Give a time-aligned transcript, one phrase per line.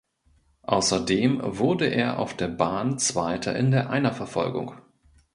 [0.63, 4.73] Außerdem wurde er auf der Bahn Zweiter in der Einerverfolgung.